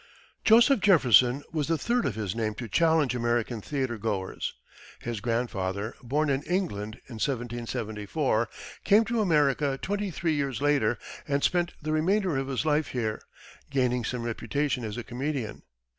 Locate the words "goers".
3.99-4.55